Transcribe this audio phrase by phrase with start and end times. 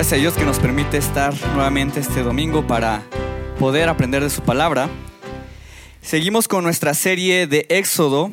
[0.00, 3.02] Gracias a Dios que nos permite estar nuevamente este domingo para
[3.58, 4.88] poder aprender de su palabra.
[6.00, 8.30] Seguimos con nuestra serie de Éxodo,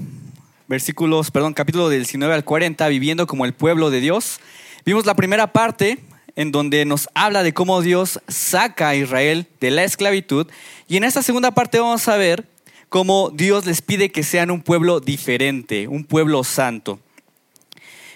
[0.69, 4.39] versículos, perdón, capítulo del 19 al 40, viviendo como el pueblo de Dios.
[4.85, 5.99] Vimos la primera parte
[6.37, 10.47] en donde nos habla de cómo Dios saca a Israel de la esclavitud
[10.87, 12.47] y en esta segunda parte vamos a ver
[12.87, 17.01] cómo Dios les pide que sean un pueblo diferente, un pueblo santo.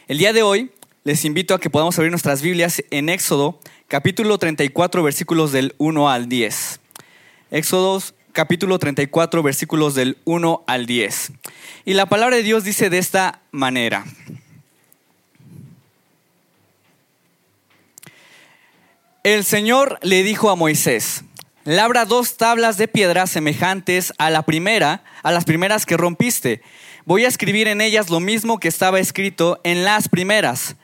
[0.08, 0.72] El día de hoy
[1.04, 6.10] les invito a que podamos abrir nuestras Biblias en Éxodo, capítulo 34, versículos del 1
[6.10, 6.80] al 10.
[7.50, 11.32] Éxodo, capítulo 34, versículos del 1 al 10.
[11.86, 14.06] Y la palabra de Dios dice de esta manera.
[19.24, 21.24] El Señor le dijo a Moisés,
[21.64, 26.62] labra dos tablas de piedra semejantes a la primera, a las primeras que rompiste.
[27.06, 30.76] Voy a escribir en ellas lo mismo que estaba escrito en las primeras.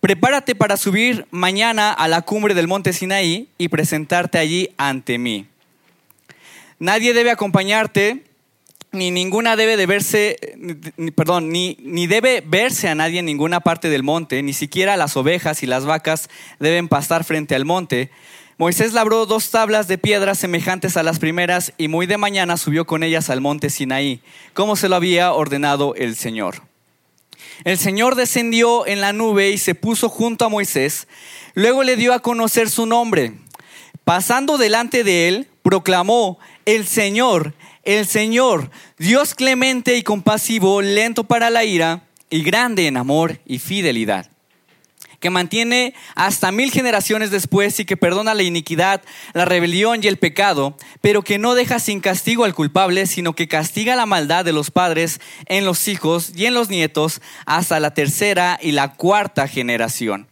[0.00, 5.46] Prepárate para subir mañana a la cumbre del monte Sinaí y presentarte allí ante mí.
[6.78, 8.24] Nadie debe acompañarte,
[8.92, 10.38] ni ninguna debe de verse,
[11.14, 15.18] perdón, ni, ni debe verse a nadie en ninguna parte del monte, ni siquiera las
[15.18, 18.10] ovejas y las vacas deben pastar frente al monte.
[18.56, 22.86] Moisés labró dos tablas de piedra semejantes a las primeras y muy de mañana subió
[22.86, 24.22] con ellas al monte Sinaí,
[24.54, 26.69] como se lo había ordenado el Señor.
[27.64, 31.08] El Señor descendió en la nube y se puso junto a Moisés.
[31.54, 33.34] Luego le dio a conocer su nombre.
[34.04, 41.50] Pasando delante de él, proclamó, el Señor, el Señor, Dios clemente y compasivo, lento para
[41.50, 44.30] la ira y grande en amor y fidelidad
[45.20, 49.02] que mantiene hasta mil generaciones después y que perdona la iniquidad,
[49.34, 53.46] la rebelión y el pecado, pero que no deja sin castigo al culpable, sino que
[53.46, 57.94] castiga la maldad de los padres en los hijos y en los nietos hasta la
[57.94, 60.26] tercera y la cuarta generación.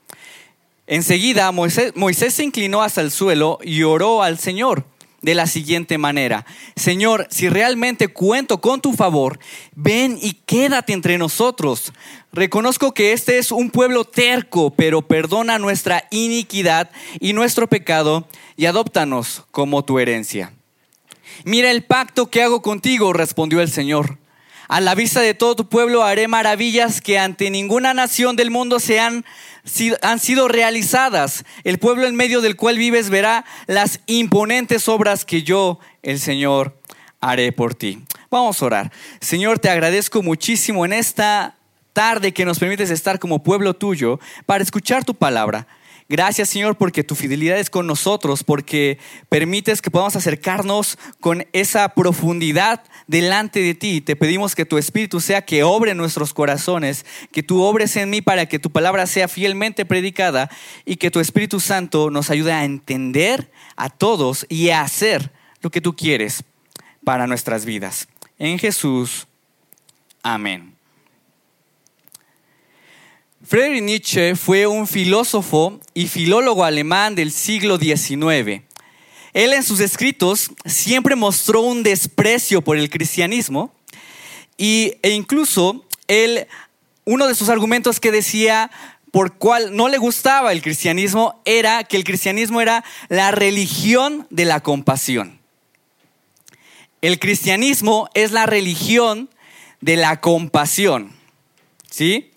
[0.86, 4.86] Enseguida Moisés, Moisés se inclinó hasta el suelo y oró al Señor
[5.20, 9.40] de la siguiente manera, Señor, si realmente cuento con tu favor,
[9.74, 11.92] ven y quédate entre nosotros.
[12.38, 16.88] Reconozco que este es un pueblo terco, pero perdona nuestra iniquidad
[17.18, 20.52] y nuestro pecado y adóptanos como tu herencia.
[21.42, 24.18] Mira el pacto que hago contigo, respondió el Señor.
[24.68, 28.78] A la vista de todo tu pueblo haré maravillas que ante ninguna nación del mundo
[28.78, 29.24] se han
[30.02, 31.44] han sido realizadas.
[31.64, 36.78] El pueblo en medio del cual vives verá las imponentes obras que yo, el Señor,
[37.20, 37.98] haré por ti.
[38.30, 38.92] Vamos a orar.
[39.20, 41.57] Señor, te agradezco muchísimo en esta
[41.98, 45.66] tarde que nos permites estar como pueblo tuyo para escuchar tu palabra.
[46.08, 51.88] Gracias Señor porque tu fidelidad es con nosotros, porque permites que podamos acercarnos con esa
[51.88, 54.00] profundidad delante de ti.
[54.00, 58.22] Te pedimos que tu Espíritu sea que obre nuestros corazones, que tú obres en mí
[58.22, 60.48] para que tu palabra sea fielmente predicada
[60.84, 65.32] y que tu Espíritu Santo nos ayude a entender a todos y a hacer
[65.62, 66.44] lo que tú quieres
[67.02, 68.06] para nuestras vidas.
[68.38, 69.26] En Jesús,
[70.22, 70.77] amén.
[73.48, 78.62] Friedrich Nietzsche fue un filósofo y filólogo alemán del siglo XIX.
[79.32, 83.72] Él en sus escritos siempre mostró un desprecio por el cristianismo
[84.58, 86.46] y, e incluso él,
[87.06, 88.70] uno de sus argumentos que decía
[89.12, 94.44] por cual no le gustaba el cristianismo era que el cristianismo era la religión de
[94.44, 95.40] la compasión.
[97.00, 99.30] El cristianismo es la religión
[99.80, 101.16] de la compasión.
[101.90, 102.30] ¿Sí?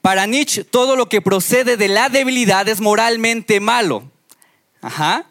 [0.00, 4.10] Para Nietzsche, todo lo que procede de la debilidad es moralmente malo.
[4.80, 5.26] Ajá.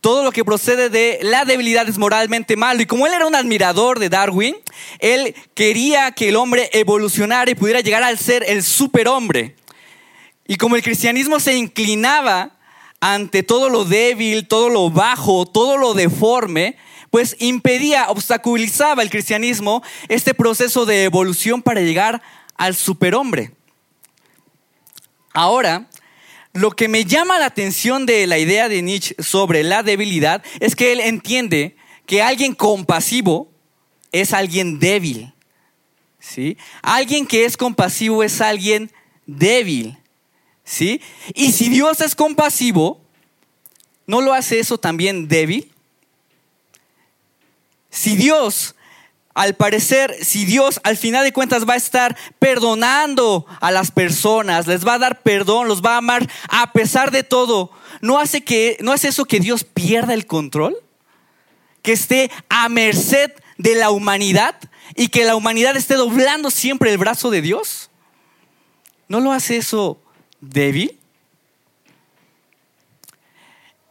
[0.00, 2.80] Todo lo que procede de la debilidad es moralmente malo.
[2.80, 4.56] Y como él era un admirador de Darwin,
[4.98, 9.56] él quería que el hombre evolucionara y pudiera llegar al ser el superhombre.
[10.46, 12.58] Y como el cristianismo se inclinaba
[13.00, 16.76] ante todo lo débil, todo lo bajo, todo lo deforme,
[17.10, 22.22] pues impedía, obstaculizaba el cristianismo este proceso de evolución para llegar
[22.56, 23.52] al superhombre.
[25.32, 25.88] Ahora,
[26.52, 30.74] lo que me llama la atención de la idea de Nietzsche sobre la debilidad es
[30.74, 33.50] que él entiende que alguien compasivo
[34.10, 35.32] es alguien débil.
[36.18, 36.58] ¿Sí?
[36.82, 38.90] Alguien que es compasivo es alguien
[39.26, 39.96] débil.
[40.64, 41.00] ¿Sí?
[41.34, 43.00] Y si Dios es compasivo,
[44.06, 45.70] ¿no lo hace eso también débil?
[47.90, 48.74] Si Dios
[49.34, 54.66] al parecer, si Dios al final de cuentas va a estar perdonando a las personas,
[54.66, 58.42] les va a dar perdón, los va a amar a pesar de todo, ¿no hace,
[58.42, 60.76] que, ¿no eso que Dios pierda el control?
[61.82, 64.56] Que esté a merced de la humanidad
[64.96, 67.90] y que la humanidad esté doblando siempre el brazo de Dios.
[69.08, 70.00] ¿No lo hace eso
[70.40, 71.00] débil?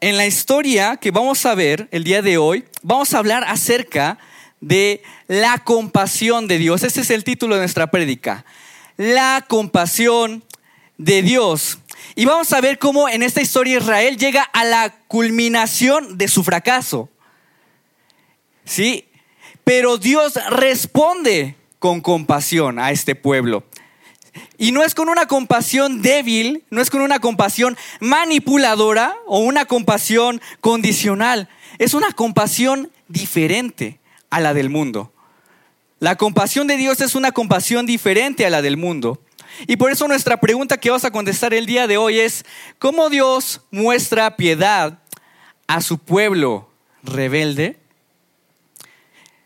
[0.01, 4.17] en la historia que vamos a ver el día de hoy, vamos a hablar acerca
[4.61, 6.83] de la compasión de Dios.
[6.83, 8.45] Ese es el título de nuestra prédica.
[8.97, 10.43] La compasión
[10.97, 11.79] de Dios.
[12.15, 16.43] Y vamos a ver cómo en esta historia Israel llega a la culminación de su
[16.43, 17.09] fracaso.
[18.65, 19.05] ¿Sí?
[19.63, 23.63] Pero Dios responde con compasión a este pueblo.
[24.57, 29.65] Y no es con una compasión débil, no es con una compasión manipuladora o una
[29.65, 31.49] compasión condicional.
[31.77, 35.13] Es una compasión diferente a la del mundo.
[35.99, 39.21] La compasión de Dios es una compasión diferente a la del mundo.
[39.67, 42.45] Y por eso nuestra pregunta que vas a contestar el día de hoy es,
[42.77, 44.99] ¿cómo Dios muestra piedad
[45.67, 46.69] a su pueblo
[47.03, 47.77] rebelde?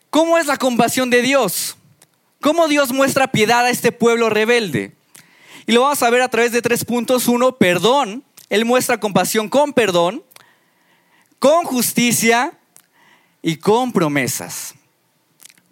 [0.10, 1.76] ¿Cómo es la compasión de Dios?
[2.40, 4.94] ¿Cómo Dios muestra piedad a este pueblo rebelde?
[5.66, 7.28] Y lo vamos a ver a través de tres puntos.
[7.28, 8.24] Uno, perdón.
[8.50, 10.24] Él muestra compasión con perdón,
[11.40, 12.54] con justicia
[13.44, 14.74] y con promesas.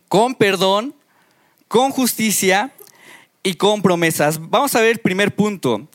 [0.07, 0.93] Con perdón,
[1.67, 2.71] con justicia
[3.41, 4.39] y con promesas.
[4.49, 5.87] Vamos a ver el primer punto.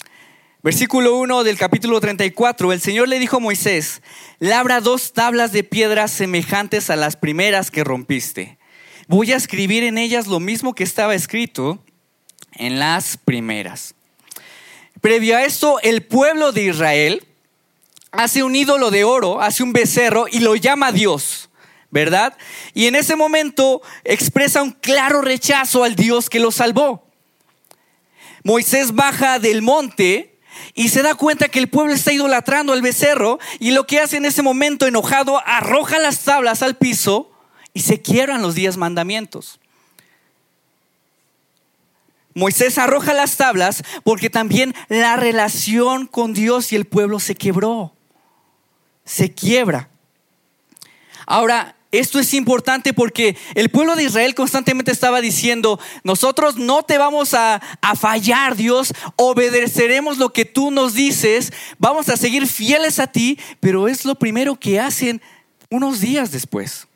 [0.63, 2.73] Versículo 1 del capítulo 34.
[2.73, 4.03] El Señor le dijo a Moisés,
[4.41, 8.59] labra dos tablas de piedra semejantes a las primeras que rompiste.
[9.07, 11.85] Voy a escribir en ellas lo mismo que estaba escrito
[12.55, 13.95] en las primeras.
[15.01, 17.27] Previo a esto, el pueblo de Israel
[18.11, 21.51] hace un ídolo de oro, hace un becerro y lo llama Dios,
[21.91, 22.37] ¿verdad?
[22.75, 27.07] Y en ese momento expresa un claro rechazo al Dios que lo salvó.
[28.43, 30.39] Moisés baja del monte
[30.75, 34.19] y se da cuenta que el pueblo está idolatrando al becerro y lo que hace
[34.19, 37.31] en ese momento enojado arroja las tablas al piso
[37.73, 39.59] y se quiebran los diez mandamientos.
[42.35, 47.95] Moisés arroja las tablas porque también la relación con Dios y el pueblo se quebró,
[49.07, 49.89] se quiebra.
[51.27, 56.99] Ahora, esto es importante porque el pueblo de Israel constantemente estaba diciendo, nosotros no te
[56.99, 57.61] vamos a,
[57.99, 63.89] fallar, Dios, obedeceremos lo que tú nos dices, vamos a seguir fieles a ti, pero
[63.89, 65.23] es lo primero que hacen
[65.71, 66.87] unos días después.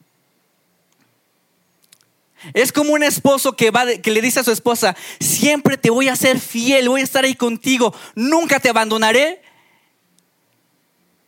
[2.55, 6.09] Es como un esposo que, va, que le dice a su esposa, siempre te voy
[6.09, 9.43] a ser fiel, voy a estar ahí contigo, nunca te abandonaré.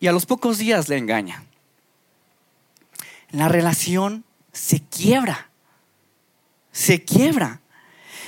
[0.00, 1.44] Y a los pocos días le engaña
[3.32, 5.50] la relación se quiebra.
[6.70, 7.60] Se quiebra.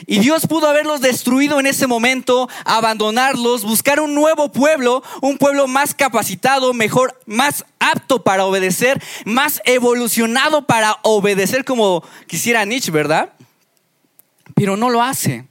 [0.07, 5.67] Y Dios pudo haberlos destruido en ese momento, abandonarlos, buscar un nuevo pueblo, un pueblo
[5.67, 13.33] más capacitado, mejor, más apto para obedecer, más evolucionado para obedecer como quisiera Nietzsche, ¿verdad?
[14.55, 15.47] Pero no lo hace.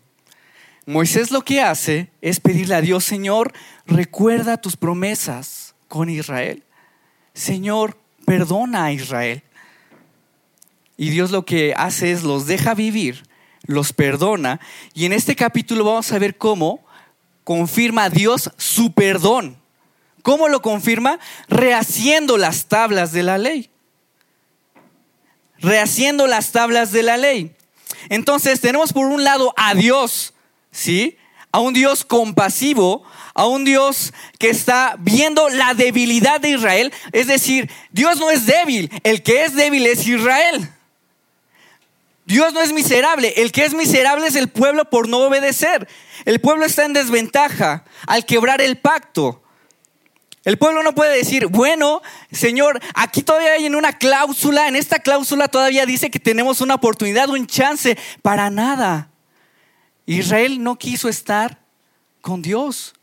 [0.86, 3.54] Moisés lo que hace es pedirle a Dios, Señor,
[3.86, 6.64] recuerda tus promesas con Israel.
[7.34, 9.44] Señor, perdona a Israel.
[10.98, 13.24] Y Dios lo que hace es los deja vivir,
[13.64, 14.60] los perdona.
[14.94, 16.84] Y en este capítulo vamos a ver cómo
[17.44, 19.58] confirma Dios su perdón.
[20.22, 21.20] ¿Cómo lo confirma?
[21.50, 23.70] Rehaciendo las tablas de la ley.
[25.60, 27.54] Rehaciendo las tablas de la ley.
[28.10, 30.34] Entonces tenemos por un lado a Dios,
[30.72, 31.18] ¿sí?
[31.54, 36.92] A un Dios compasivo, a un Dios que está viendo la debilidad de Israel.
[37.12, 40.70] Es decir, Dios no es débil, el que es débil es Israel.
[42.26, 45.88] Dios no es miserable, el que es miserable es el pueblo por no obedecer.
[46.26, 49.44] El pueblo está en desventaja al quebrar el pacto.
[50.46, 55.00] El pueblo no puede decir, bueno, Señor, aquí todavía hay en una cláusula, en esta
[55.00, 59.13] cláusula todavía dice que tenemos una oportunidad, un chance, para nada.
[60.06, 61.62] Israel no quiso estar
[62.22, 62.94] con Dios.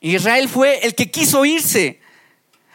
[0.00, 2.00] Israel fue el que quiso irse.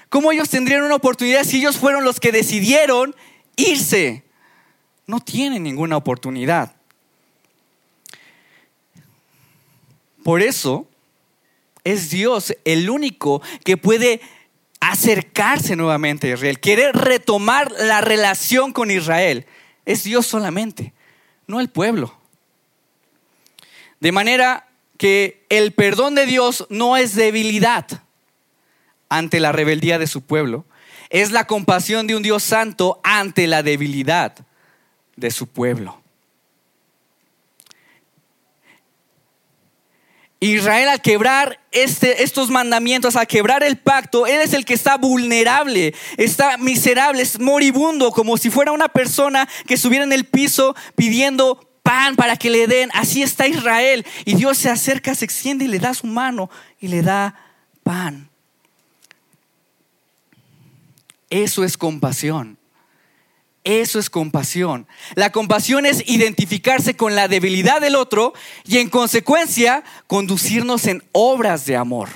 [0.10, 3.16] ¿Cómo ellos tendrían una oportunidad si ellos fueron los que decidieron
[3.58, 4.24] irse?
[5.06, 6.76] No tienen ninguna oportunidad.
[10.24, 10.88] Por eso
[11.84, 14.22] es Dios el único que puede
[14.80, 19.46] acercarse nuevamente a Israel, querer retomar la relación con Israel.
[19.86, 20.94] Es Dios solamente,
[21.48, 22.14] no el pueblo.
[24.00, 27.86] De manera que el perdón de Dios no es debilidad
[29.10, 30.66] ante la rebeldía de su pueblo,
[31.10, 34.36] es la compasión de un Dios santo ante la debilidad
[35.16, 36.02] de su pueblo.
[40.40, 44.98] Israel al quebrar este, estos mandamientos, al quebrar el pacto, él es el que está
[44.98, 50.76] vulnerable, está miserable, es moribundo, como si fuera una persona que estuviera en el piso
[50.96, 52.90] pidiendo pan para que le den.
[52.94, 54.06] Así está Israel.
[54.26, 57.34] Y Dios se acerca, se extiende y le da su mano y le da
[57.84, 58.30] pan.
[61.30, 62.57] Eso es compasión.
[63.68, 64.88] Eso es compasión.
[65.16, 68.34] La compasión es identificarse con la debilidad del otro
[68.64, 72.08] y en consecuencia conducirnos en obras de amor.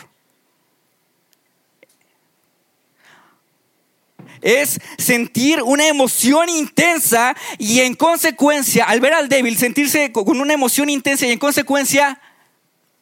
[4.39, 10.53] Es sentir una emoción intensa y en consecuencia, al ver al débil, sentirse con una
[10.53, 12.22] emoción intensa y en consecuencia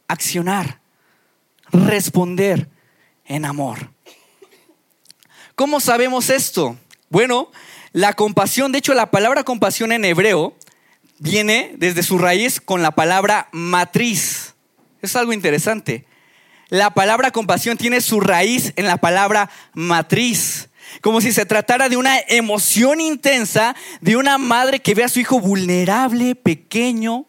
[0.08, 0.80] accionar,
[1.72, 2.68] responder
[3.26, 3.92] en amor.
[5.54, 6.80] ¿Cómo sabemos esto?
[7.10, 7.52] Bueno,
[7.92, 10.56] la compasión, de hecho la palabra compasión en hebreo
[11.18, 14.56] viene desde su raíz con la palabra matriz.
[15.02, 16.06] Es algo interesante.
[16.70, 20.70] La palabra compasión tiene su raíz en la palabra matriz.
[21.02, 25.20] Como si se tratara de una emoción intensa de una madre que ve a su
[25.20, 27.26] hijo vulnerable, pequeño.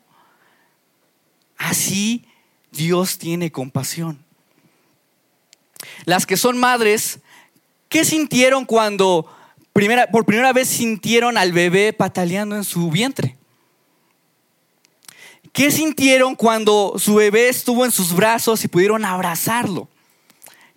[1.57, 2.27] Así
[2.71, 4.25] Dios tiene compasión.
[6.05, 7.21] Las que son madres,
[7.89, 9.31] ¿qué sintieron cuando
[9.73, 13.37] por primera vez sintieron al bebé pataleando en su vientre?
[15.53, 19.89] ¿Qué sintieron cuando su bebé estuvo en sus brazos y pudieron abrazarlo?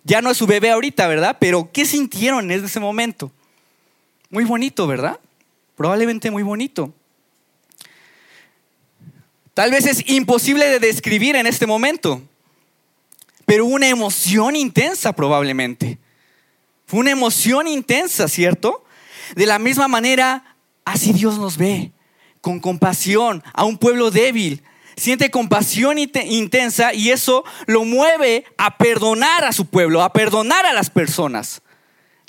[0.02, 1.36] Ya no es su bebé ahorita, ¿verdad?
[1.38, 3.30] Pero ¿qué sintieron en ese momento?
[4.30, 5.18] Muy bonito, ¿verdad?
[5.76, 6.92] Probablemente muy bonito.
[9.54, 12.20] Tal vez es imposible de describir en este momento,
[13.46, 15.98] pero una emoción intensa probablemente.
[16.86, 18.83] Fue una emoción intensa, ¿cierto?
[19.34, 21.92] De la misma manera, así Dios nos ve,
[22.40, 24.62] con compasión a un pueblo débil.
[24.96, 30.72] Siente compasión intensa y eso lo mueve a perdonar a su pueblo, a perdonar a
[30.72, 31.62] las personas.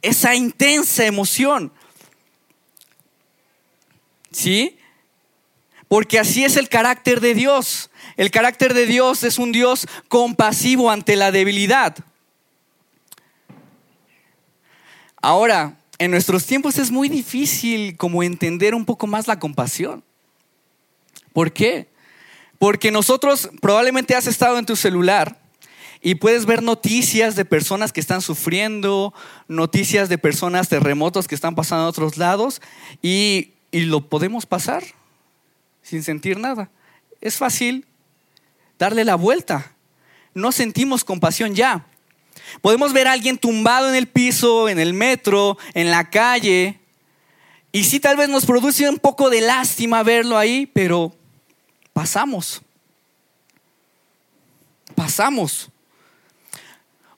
[0.01, 1.71] Esa intensa emoción.
[4.31, 4.77] ¿Sí?
[5.87, 7.91] Porque así es el carácter de Dios.
[8.17, 11.95] El carácter de Dios es un Dios compasivo ante la debilidad.
[15.21, 20.03] Ahora, en nuestros tiempos es muy difícil como entender un poco más la compasión.
[21.33, 21.87] ¿Por qué?
[22.59, 25.39] Porque nosotros probablemente has estado en tu celular
[26.01, 29.13] y puedes ver noticias de personas que están sufriendo,
[29.47, 32.61] noticias de personas terremotos que están pasando a otros lados
[33.01, 34.83] y, y lo podemos pasar
[35.81, 36.69] sin sentir nada.
[37.21, 37.85] Es fácil
[38.77, 39.75] darle la vuelta.
[40.33, 41.85] No sentimos compasión ya.
[42.61, 46.79] Podemos ver a alguien tumbado en el piso, en el metro, en la calle.
[47.71, 51.13] Y sí, tal vez nos produce un poco de lástima verlo ahí, pero
[51.93, 52.61] pasamos.
[54.95, 55.69] Pasamos.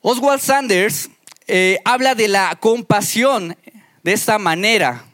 [0.01, 1.09] Oswald Sanders
[1.47, 3.55] eh, habla de la compasión
[4.03, 5.05] de esta manera.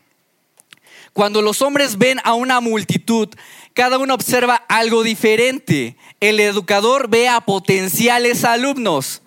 [1.14, 3.30] Cuando los hombres ven a una multitud,
[3.74, 5.98] cada uno observa algo diferente.
[6.20, 9.23] El educador ve a potenciales alumnos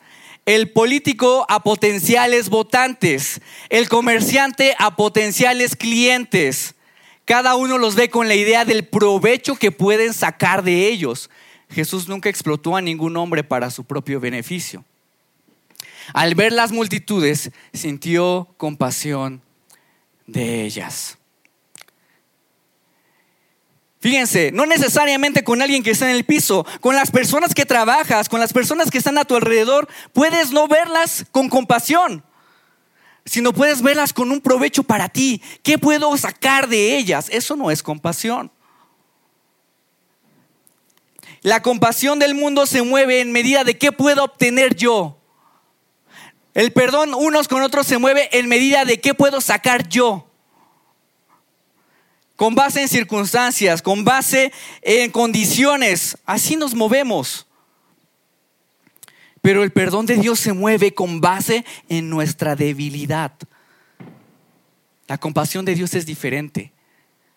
[0.46, 6.76] el político a potenciales votantes, el comerciante a potenciales clientes.
[7.24, 11.28] Cada uno los ve con la idea del provecho que pueden sacar de ellos.
[11.68, 14.84] Jesús nunca explotó a ningún hombre para su propio beneficio.
[16.14, 19.42] Al ver las multitudes, sintió compasión
[20.28, 21.18] de ellas.
[24.06, 28.28] Fíjense, no necesariamente con alguien que está en el piso, con las personas que trabajas,
[28.28, 32.22] con las personas que están a tu alrededor, puedes no verlas con compasión,
[33.24, 35.42] sino puedes verlas con un provecho para ti.
[35.64, 37.26] ¿Qué puedo sacar de ellas?
[37.32, 38.52] Eso no es compasión.
[41.42, 45.18] La compasión del mundo se mueve en medida de qué puedo obtener yo.
[46.54, 50.30] El perdón unos con otros se mueve en medida de qué puedo sacar yo
[52.36, 54.52] con base en circunstancias, con base
[54.82, 56.18] en condiciones.
[56.26, 57.46] Así nos movemos.
[59.40, 63.32] Pero el perdón de Dios se mueve con base en nuestra debilidad.
[65.06, 66.72] La compasión de Dios es diferente.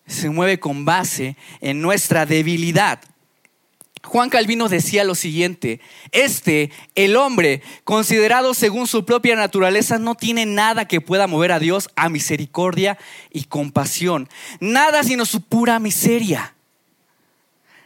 [0.06, 3.00] Se mueve con base en nuestra debilidad.
[4.02, 5.80] Juan Calvino decía lo siguiente,
[6.10, 11.58] este, el hombre, considerado según su propia naturaleza, no tiene nada que pueda mover a
[11.58, 12.98] Dios a misericordia
[13.30, 14.28] y compasión,
[14.58, 16.54] nada sino su pura miseria.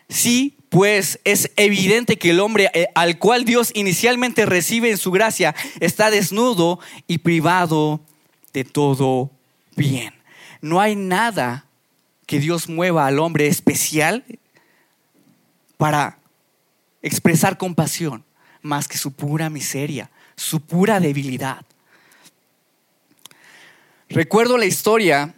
[0.09, 5.11] Sí, pues es evidente que el hombre eh, al cual Dios inicialmente recibe en su
[5.11, 8.00] gracia está desnudo y privado
[8.52, 9.30] de todo
[9.76, 10.14] bien.
[10.61, 11.66] No hay nada
[12.26, 14.25] que Dios mueva al hombre especial
[15.76, 16.19] para
[17.02, 18.25] expresar compasión
[18.62, 21.64] más que su pura miseria, su pura debilidad.
[24.09, 25.35] Recuerdo la historia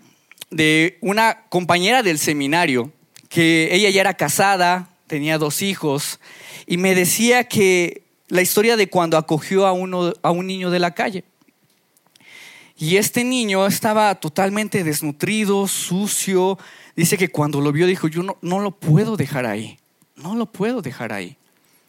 [0.51, 2.93] de una compañera del seminario
[3.29, 6.21] que ella ya era casada, tenía dos hijos
[6.67, 10.79] y me decía que la historia de cuando acogió a, uno, a un niño de
[10.79, 11.25] la calle.
[12.79, 16.59] Y este niño estaba totalmente desnutrido, sucio.
[16.95, 19.79] Dice que cuando lo vio dijo, yo no, no lo puedo dejar ahí,
[20.17, 21.37] no lo puedo dejar ahí.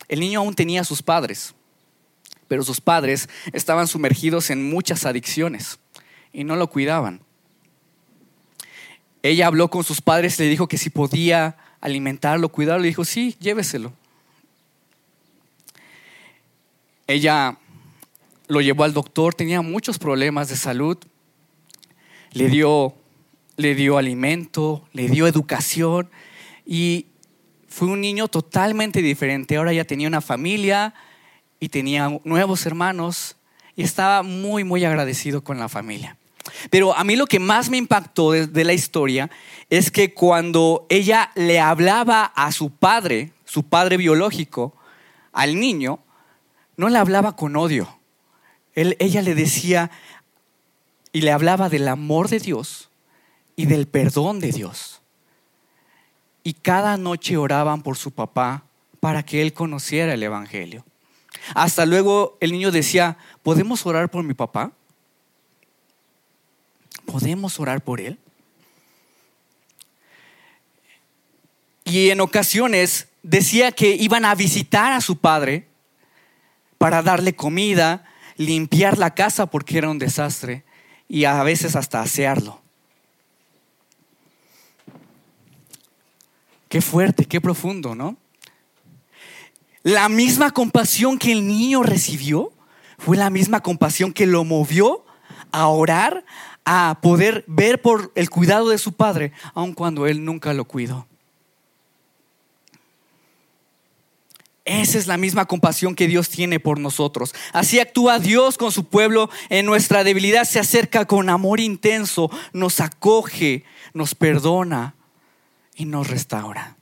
[0.08, 1.54] El niño aún tenía a sus padres,
[2.48, 5.80] pero sus padres estaban sumergidos en muchas adicciones
[6.32, 7.22] y no lo cuidaban.
[9.24, 13.36] Ella habló con sus padres, le dijo que si podía alimentarlo, cuidarlo, le dijo, sí,
[13.40, 13.92] lléveselo.
[17.08, 17.58] Ella
[18.48, 20.98] lo llevó al doctor, tenía muchos problemas de salud,
[22.32, 22.96] le dio,
[23.56, 26.10] le dio alimento, le dio educación
[26.66, 27.08] y
[27.78, 29.56] fue un niño totalmente diferente.
[29.56, 30.96] Ahora ya tenía una familia
[31.60, 33.36] y tenía nuevos hermanos
[33.76, 36.18] y estaba muy, muy agradecido con la familia.
[36.72, 39.30] Pero a mí lo que más me impactó de, la historia
[39.70, 44.76] es que cuando ella le hablaba a su padre, su padre biológico,
[45.32, 46.00] al niño,
[46.78, 48.00] no le hablaba con odio.
[48.74, 49.92] ella le decía
[51.12, 52.90] y le hablaba del amor de Dios
[53.56, 54.97] y del perdón de Dios.
[56.48, 58.64] Y cada noche oraban por su papá
[59.02, 60.86] para que él conociera el Evangelio.
[61.54, 64.72] Hasta luego el niño decía, ¿podemos orar por mi papá?
[67.06, 68.18] ¿Podemos orar por él?
[71.84, 75.68] Y en ocasiones decía que iban a visitar a su padre
[76.78, 78.06] para darle comida,
[78.38, 80.64] limpiar la casa porque era un desastre
[81.10, 82.62] y a veces hasta asearlo.
[86.70, 88.18] Qué fuerte, qué profundo, ¿no?
[89.84, 92.52] La misma compasión que el niño recibió
[92.98, 95.06] fue la misma compasión que lo movió
[95.52, 96.26] a orar,
[96.66, 101.08] a poder ver por el cuidado de su padre, aun cuando él nunca lo cuidó.
[104.66, 107.34] Esa es la misma compasión que Dios tiene por nosotros.
[107.54, 110.44] Así actúa Dios con su pueblo en nuestra debilidad.
[110.44, 114.97] Se acerca con amor intenso, nos acoge, nos perdona
[115.78, 116.76] y nos restaura.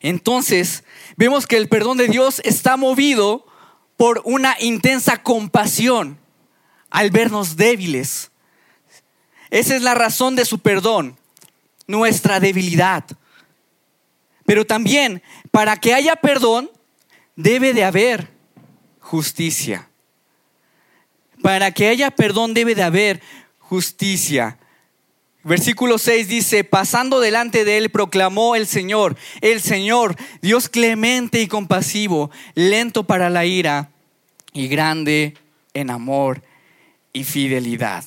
[0.00, 0.82] Entonces,
[1.16, 3.46] vemos que el perdón de Dios está movido
[3.96, 6.18] por una intensa compasión
[6.90, 8.32] al vernos débiles.
[9.50, 11.16] Esa es la razón de su perdón,
[11.86, 13.04] nuestra debilidad.
[14.44, 16.70] Pero también, para que haya perdón,
[17.36, 18.32] debe de haber
[18.98, 19.88] justicia.
[21.42, 23.22] Para que haya perdón debe de haber
[23.58, 24.58] justicia.
[25.44, 31.48] Versículo 6 dice, pasando delante de él, proclamó el Señor, el Señor, Dios clemente y
[31.48, 33.90] compasivo, lento para la ira
[34.52, 35.34] y grande
[35.74, 36.42] en amor
[37.12, 38.04] y fidelidad.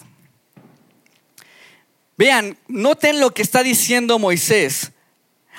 [2.17, 4.93] Vean, noten lo que está diciendo Moisés.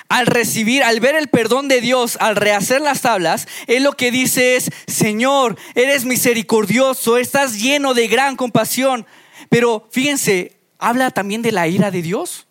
[0.09, 4.09] Al recibir, al ver el perdón de Dios, al rehacer las tablas, él lo que
[4.09, 9.05] dice es, Señor, eres misericordioso, estás lleno de gran compasión.
[9.49, 12.47] Pero fíjense, habla también de la ira de Dios.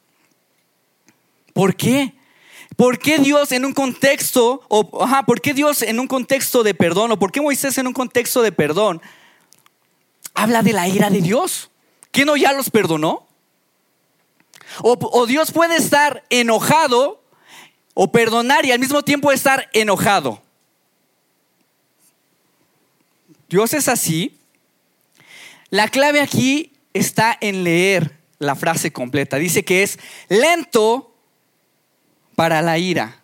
[1.52, 2.14] ¿Por qué?
[2.76, 6.74] ¿Por qué Dios en un contexto, o, ajá, ¿por qué Dios en un contexto de
[6.74, 9.00] perdón, o por qué Moisés en un contexto de perdón
[10.36, 11.70] habla de la ira de Dios.
[12.12, 13.26] ¿Que no ya los perdonó?
[14.82, 17.22] O, Dios puede estar enojado
[17.94, 20.42] o perdonar y al mismo tiempo estar enojado.
[23.48, 24.38] Dios es así.
[25.70, 29.36] La clave aquí está en leer la frase completa.
[29.36, 31.14] Dice que es lento
[32.34, 33.20] para la ira.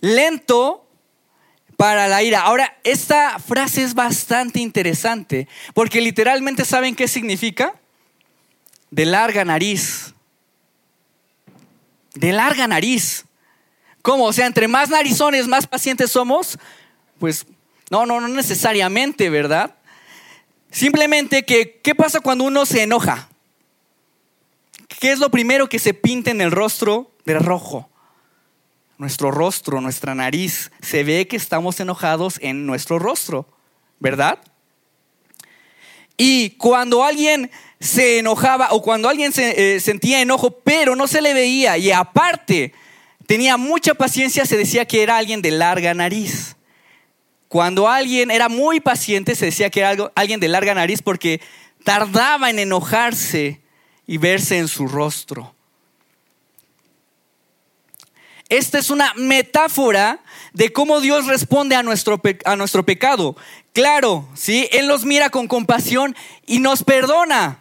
[0.00, 0.86] Lento
[1.76, 2.42] para la ira.
[2.42, 7.74] Ahora, esta frase es bastante interesante porque literalmente saben qué significa?
[8.90, 10.14] De larga nariz.
[12.14, 13.24] De larga nariz.
[14.02, 14.24] ¿Cómo?
[14.26, 16.58] O sea, entre más narizones, más pacientes somos.
[17.18, 17.46] Pues
[17.90, 19.74] no, no, no necesariamente, ¿verdad?
[20.74, 23.30] Simplemente que, ¿qué pasa cuando uno se enoja?
[25.00, 27.88] ¿Qué es lo primero que se pinta en el rostro de rojo?
[28.98, 30.70] nuestro rostro, nuestra nariz.
[30.80, 33.46] Se ve que estamos enojados en nuestro rostro,
[33.98, 34.38] ¿verdad?
[36.16, 41.20] Y cuando alguien se enojaba o cuando alguien se, eh, sentía enojo, pero no se
[41.20, 42.72] le veía y aparte
[43.26, 46.53] tenía mucha paciencia, se decía que era alguien de larga nariz.
[47.54, 51.40] Cuando alguien era muy paciente, se decía que era alguien de larga nariz porque
[51.84, 53.60] tardaba en enojarse
[54.08, 55.54] y verse en su rostro.
[58.48, 60.18] Esta es una metáfora
[60.52, 63.36] de cómo Dios responde a nuestro, a nuestro pecado.
[63.72, 64.68] Claro, ¿sí?
[64.72, 66.16] Él nos mira con compasión
[66.48, 67.60] y nos perdona.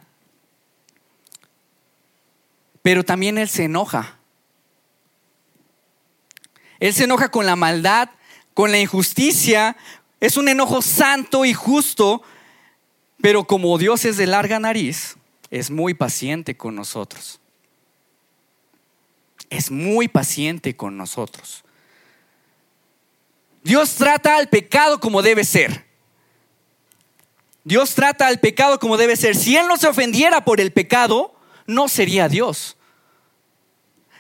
[2.82, 4.17] Pero también Él se enoja.
[6.79, 8.10] Él se enoja con la maldad,
[8.53, 9.77] con la injusticia.
[10.19, 12.21] Es un enojo santo y justo
[13.21, 15.15] Pero como Dios es de larga nariz,
[15.49, 17.39] es muy paciente con nosotros.
[19.49, 21.63] Es muy paciente con nosotros.
[23.63, 25.85] Dios trata al pecado como debe ser.
[27.63, 29.37] Dios trata al pecado como debe ser.
[29.37, 31.33] Si Él no se ofendiera por el pecado,
[31.65, 32.75] no sería Dios.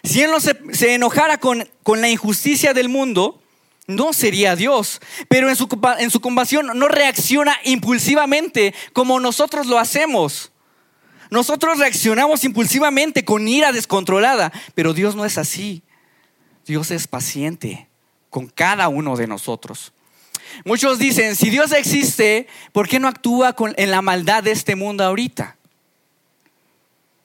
[0.03, 3.42] Si Él no se, enojara con, con, la injusticia del mundo,
[3.87, 5.01] no sería Dios.
[5.27, 10.51] Pero en su, compasión no reacciona impulsivamente como nosotros lo hacemos.
[11.29, 15.81] Nosotros reaccionamos impulsivamente con ira descontrolada, pero Dios no es así.
[16.65, 17.89] Dios es paciente
[18.29, 19.93] con cada uno de nosotros.
[20.65, 25.03] Muchos dicen, si Dios existe, ¿por qué no actúa en la maldad de este mundo
[25.03, 25.57] ahorita?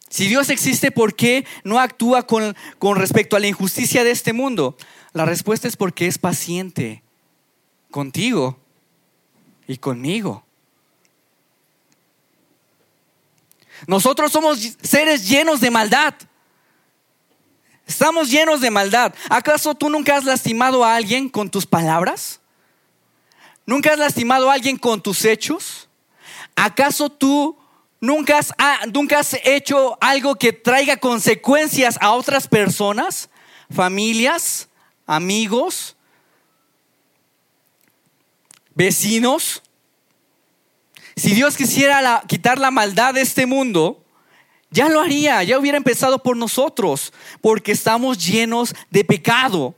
[0.08, 4.32] Si Dios existe, ¿por qué no actúa con, con respecto a la injusticia de este
[4.32, 4.76] mundo?
[5.12, 7.02] La respuesta es porque es paciente
[7.90, 8.58] contigo
[9.66, 10.44] y conmigo.
[13.86, 16.14] Nosotros somos seres llenos de maldad.
[17.86, 19.14] Estamos llenos de maldad.
[19.30, 22.40] ¿Acaso tú nunca has lastimado a alguien con tus palabras?
[23.64, 25.88] ¿Nunca has lastimado a alguien con tus hechos?
[26.56, 27.56] ¿Acaso tú
[28.00, 33.30] nunca has, ah, nunca has hecho algo que traiga consecuencias a otras personas,
[33.70, 34.67] familias,
[35.08, 35.96] amigos,
[38.76, 39.60] vecinos?
[41.16, 44.04] Si Dios quisiera quitar la maldad de este mundo,
[44.70, 49.74] ya lo haría, ya hubiera empezado por nosotros, porque estamos llenos de pecado.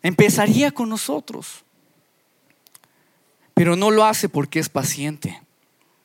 [0.00, 1.64] Empezaría con nosotros
[3.58, 5.42] pero no lo hace porque es paciente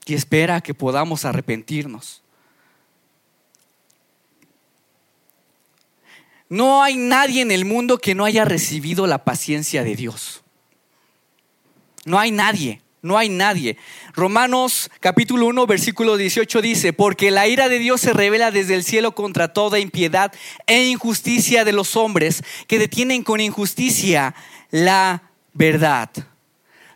[0.08, 2.23] y espera que podamos arrepentirnos.
[6.50, 10.44] No hay nadie en el mundo que no haya recibido la paciencia de Dios.
[12.06, 13.78] No hay nadie, no hay nadie.
[14.14, 18.84] Romanos capítulo 1, versículo 18 dice, porque la ira de Dios se revela desde el
[18.84, 20.34] cielo contra toda impiedad
[20.68, 24.36] e injusticia de los hombres que detienen con injusticia
[24.72, 26.10] la verdad.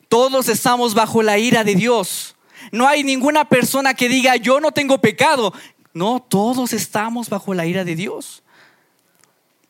[0.10, 2.36] Todos estamos bajo la ira de Dios.
[2.72, 5.54] No hay ninguna persona que diga, yo no tengo pecado.
[5.94, 8.44] No, todos estamos bajo la ira de Dios.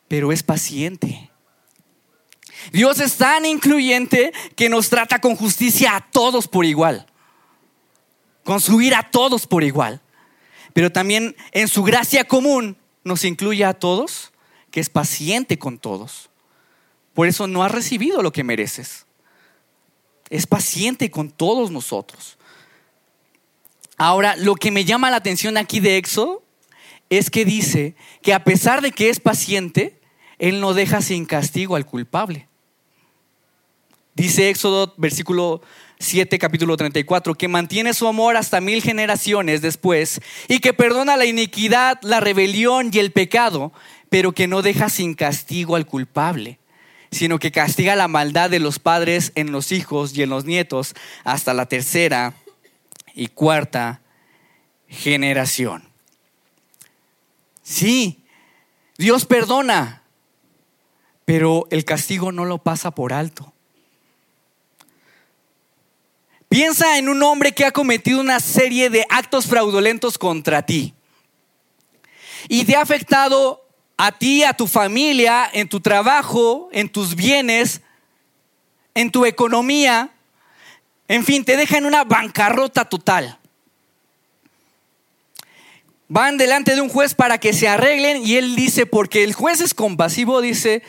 [0.08, 1.30] Pero es paciente.
[2.72, 7.06] Dios es tan incluyente que nos trata con justicia a todos por igual.
[8.44, 10.00] Con su ira a todos por igual.
[10.72, 14.32] Pero también en su gracia común nos incluye a todos,
[14.70, 16.30] que es paciente con todos.
[17.14, 19.06] Por eso no has recibido lo que mereces
[20.30, 22.38] es paciente con todos nosotros.
[23.96, 26.42] Ahora, lo que me llama la atención aquí de Éxodo
[27.10, 29.97] es que dice que a pesar de que es paciente,
[30.38, 32.48] Él no deja sin castigo al culpable.
[34.14, 35.62] Dice Éxodo, versículo
[36.00, 41.26] 7, capítulo 34, que mantiene su amor hasta mil generaciones después y que perdona la
[41.26, 43.72] iniquidad, la rebelión y el pecado,
[44.08, 46.58] pero que no deja sin castigo al culpable
[47.10, 50.94] sino que castiga la maldad de los padres en los hijos y en los nietos
[51.24, 52.34] hasta la tercera
[53.14, 54.00] y cuarta
[54.88, 55.88] generación.
[57.62, 58.24] Sí,
[58.96, 59.97] Dios perdona,
[61.28, 63.52] pero el castigo no lo pasa por alto.
[66.48, 70.94] Piensa en un hombre que ha cometido una serie de actos fraudulentos contra ti
[72.48, 73.62] y te ha afectado
[73.98, 77.82] a ti, a tu familia, en tu trabajo, en tus bienes,
[78.94, 80.08] en tu economía.
[81.08, 83.38] En fin, te deja en una bancarrota total.
[86.08, 89.60] Van delante de un juez para que se arreglen y él dice, porque el juez
[89.60, 90.82] es compasivo, dice,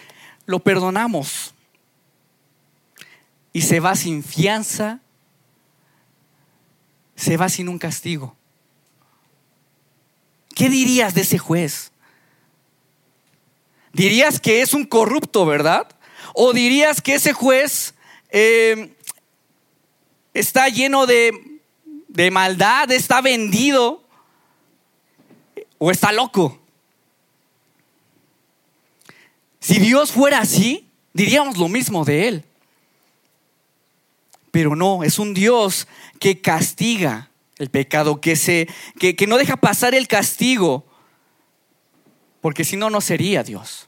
[0.49, 1.53] lo perdonamos.
[3.53, 4.99] Y se va sin fianza,
[7.15, 8.35] se va sin un castigo.
[10.55, 11.91] ¿Qué dirías de ese juez?
[13.93, 15.87] dirías que es un corrupto, ¿verdad?
[16.33, 17.93] O dirías que ese juez
[18.29, 18.95] eh,
[20.33, 21.59] está lleno de,
[22.07, 24.03] de maldad, está vendido
[25.77, 26.59] o está loco.
[29.69, 32.43] Si Dios fuera así, diríamos lo mismo de Él.
[34.49, 35.87] Pero no, es un Dios
[36.19, 37.29] que castiga
[37.59, 40.87] el pecado, que, se, que, que no deja pasar el castigo
[42.41, 43.87] porque si no, no sería Dios.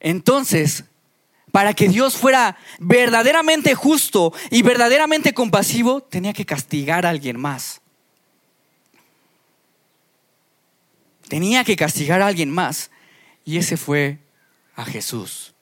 [0.00, 0.84] Entonces,
[1.50, 7.81] para que Dios fuera verdaderamente justo y verdaderamente compasivo, tenía que castigar a alguien más.
[11.32, 12.90] Tenía que castigar a alguien más.
[13.42, 14.18] Y ese fue
[14.76, 15.54] a Jesús.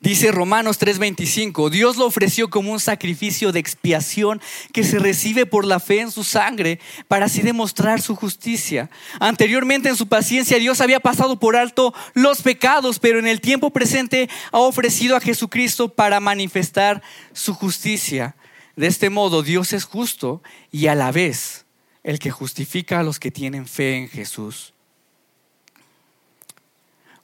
[0.00, 4.40] Dice Romanos 3:25, Dios lo ofreció como un sacrificio de expiación
[4.72, 6.78] que se recibe por la fe en su sangre
[7.08, 8.88] para así demostrar su justicia.
[9.18, 13.70] Anteriormente en su paciencia Dios había pasado por alto los pecados, pero en el tiempo
[13.70, 17.02] presente ha ofrecido a Jesucristo para manifestar
[17.32, 18.36] su justicia.
[18.76, 21.66] De este modo Dios es justo y a la vez
[22.02, 24.72] el que justifica a los que tienen fe en Jesús.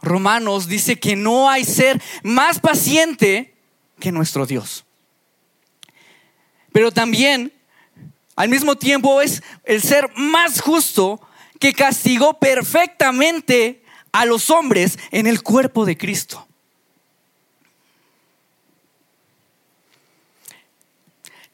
[0.03, 3.55] Romanos dice que no hay ser más paciente
[3.99, 4.85] que nuestro Dios.
[6.73, 7.53] Pero también,
[8.37, 11.21] al mismo tiempo, es el ser más justo
[11.59, 16.46] que castigó perfectamente a los hombres en el cuerpo de Cristo.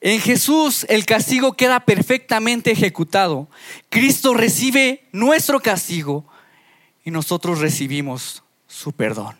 [0.05, 3.49] En Jesús el castigo queda perfectamente ejecutado.
[3.89, 6.27] Cristo recibe nuestro castigo
[7.05, 9.39] y nosotros recibimos su perdón.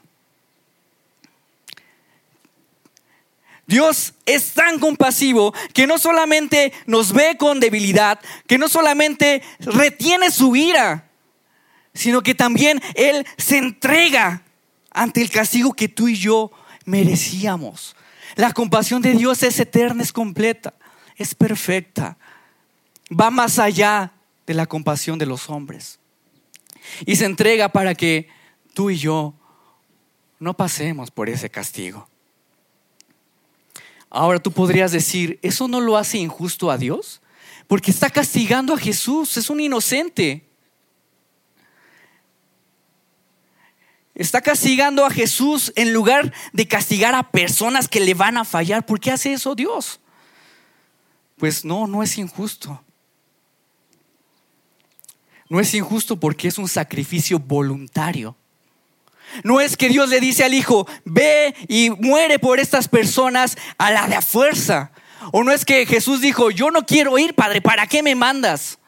[3.67, 10.31] Dios es tan compasivo que no solamente nos ve con debilidad, que no solamente retiene
[10.31, 11.11] su ira,
[11.93, 14.43] sino que también Él se entrega
[14.93, 16.53] ante el castigo que tú y yo
[16.85, 17.97] merecíamos.
[18.35, 20.75] La compasión de Dios es eterna, es completa,
[21.17, 22.17] es perfecta.
[23.11, 24.13] Va más allá
[24.47, 25.99] de la compasión de los hombres
[27.07, 28.29] y se entrega para que
[28.75, 29.35] tú y yo
[30.39, 32.09] no pasemos por ese castigo.
[34.11, 37.23] Ahora tú podrías decir, ¿eso no lo hace injusto a Dios?
[37.67, 40.47] Porque está castigando a Jesús, es un inocente.
[44.15, 48.85] Está castigando a Jesús en lugar de castigar a personas que le van a fallar.
[48.85, 50.01] ¿Por qué hace eso Dios?
[51.39, 52.85] Pues no, no es injusto.
[55.49, 58.37] No es injusto porque es un sacrificio voluntario.
[59.45, 63.91] No es que Dios le dice al hijo, ve y muere por estas personas a
[63.91, 64.93] la de a fuerza.
[65.33, 68.79] O no es que Jesús dijo, yo no quiero ir, Padre, ¿para qué me mandas?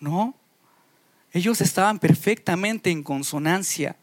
[0.00, 0.34] No,
[1.32, 3.96] ellos estaban perfectamente en consonancia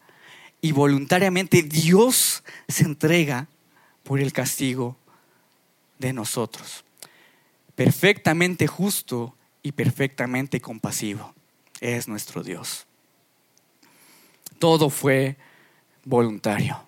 [0.67, 3.47] y voluntariamente Dios se entrega
[4.03, 4.97] por el castigo
[5.97, 6.83] de nosotros.
[7.73, 11.33] Perfectamente justo y perfectamente compasivo
[11.79, 12.85] es nuestro Dios.
[14.59, 15.37] Todo fue
[16.03, 16.85] voluntario.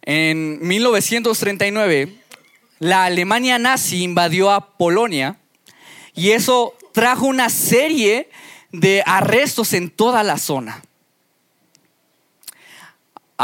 [0.00, 2.22] En 1939,
[2.78, 5.36] la Alemania nazi invadió a Polonia
[6.14, 8.30] y eso trajo una serie
[8.70, 10.82] de arrestos en toda la zona.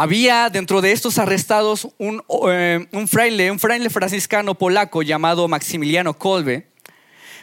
[0.00, 6.16] Había dentro de estos arrestados un, eh, un, fraile, un fraile franciscano polaco llamado Maximiliano
[6.16, 6.68] Kolbe,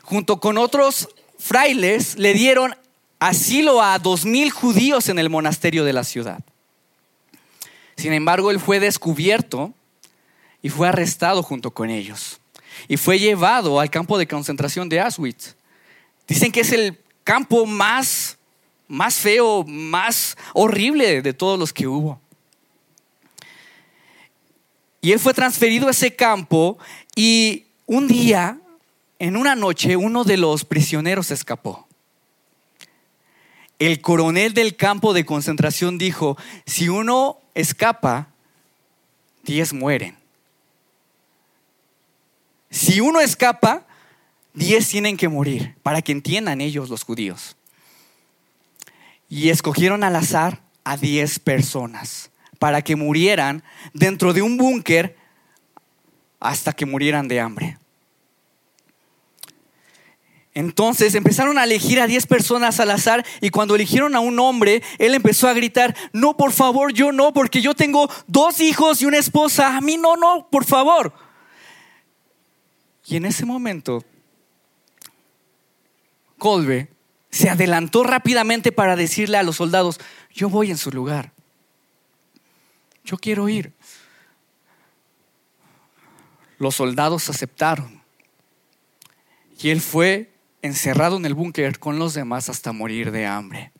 [0.04, 2.74] junto con otros frailes le dieron
[3.20, 6.40] asilo a dos mil judíos en el monasterio de la ciudad.
[7.98, 9.74] Sin embargo, él fue descubierto
[10.62, 12.40] y fue arrestado junto con ellos.
[12.88, 15.58] Y fue llevado al campo de concentración de Auschwitz.
[16.26, 18.38] Dicen que es el campo más,
[18.88, 22.22] más feo, más horrible de todos los que hubo.
[25.06, 26.80] Y él fue transferido a ese campo
[27.16, 28.60] y un día
[29.20, 31.88] en una noche uno de los prisioneros escapó.
[33.78, 38.30] El coronel del campo de concentración dijo, si uno escapa,
[39.44, 40.18] diez mueren.
[42.72, 43.86] Si uno escapa,
[44.56, 47.56] diez tienen que morir, para que entiendan ellos los judíos.
[49.30, 53.64] Y escogieron al azar a diez personas para que murieran
[53.94, 55.16] dentro de un búnker
[56.40, 57.78] hasta que murieran de hambre.
[60.56, 64.82] Entonces empezaron a elegir a 10 personas al azar y cuando eligieron a un hombre,
[65.00, 69.06] él empezó a gritar, no, por favor, yo no, porque yo tengo dos hijos y
[69.06, 71.14] una esposa, a mí no, no, por favor.
[73.06, 74.04] Y en ese momento,
[76.38, 76.88] Colbe
[77.30, 80.00] se adelantó rápidamente para decirle a los soldados,
[80.34, 81.34] yo voy en su lugar,
[83.06, 83.74] yo quiero ir.
[86.58, 88.02] Los soldados aceptaron.
[89.62, 93.72] Y él fue encerrado en el búnker con los demás hasta morir de hambre.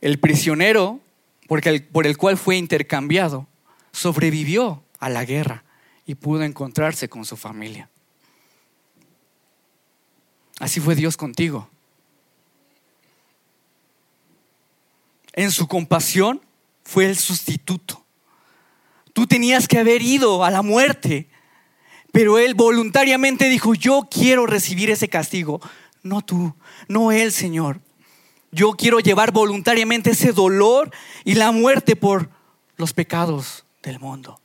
[0.00, 1.00] El prisionero
[1.46, 3.46] por el cual fue intercambiado
[3.92, 5.64] sobrevivió a la guerra
[6.06, 7.90] y pudo encontrarse con su familia.
[10.58, 11.68] Así fue Dios contigo.
[15.32, 16.40] En su compasión
[16.84, 18.04] fue el sustituto.
[19.12, 21.28] Tú tenías que haber ido a la muerte
[22.12, 25.60] pero él voluntariamente dijo, yo quiero recibir ese castigo.
[26.02, 26.54] No tú,
[26.88, 27.80] no él, Señor.
[28.52, 30.90] yo quiero llevar voluntariamente ese dolor
[31.24, 32.30] y la muerte por
[32.76, 34.40] los pecados del mundo.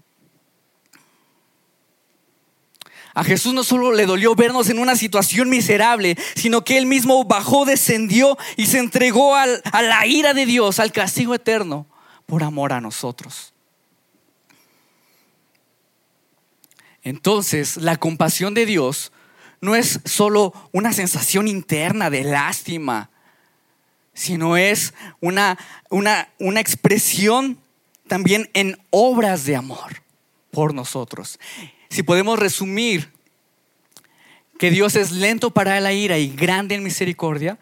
[3.15, 7.23] A Jesús no solo le dolió vernos en una situación miserable, sino que Él mismo
[7.23, 11.87] bajó, descendió y se entregó a la ira de Dios, al castigo eterno,
[12.25, 13.53] por amor a nosotros.
[17.03, 19.13] Entonces, la compasión de Dios
[19.61, 23.11] no es solo una sensación interna de lástima,
[24.13, 25.57] sino es una,
[25.89, 27.59] una, una expresión
[28.07, 30.03] también en obras de amor
[30.51, 31.39] por nosotros
[31.95, 33.09] si podemos resumir
[34.59, 37.57] que Dios es lento para la ira y grande en misericordia,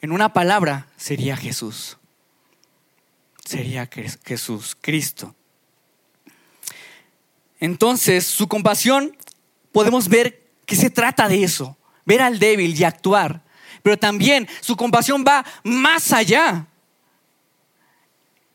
[0.00, 1.98] en una palabra sería Jesús.
[3.44, 3.86] Sería
[4.24, 5.34] Jesús, Cristo.
[7.60, 9.14] Entonces, su compasión,
[9.72, 13.42] podemos ver que se trata de eso, ver al débil y actuar.
[13.82, 16.66] Pero también su compasión va más allá